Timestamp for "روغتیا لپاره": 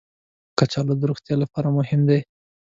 1.09-1.67